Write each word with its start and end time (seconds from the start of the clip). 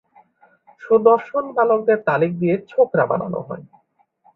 সুদর্শন 0.81 1.45
বালকদের 1.57 1.99
তালিম 2.07 2.31
দিয়ে 2.39 2.55
ছোকরা 2.69 3.03
বানানো 3.11 3.39
হয়। 3.47 3.63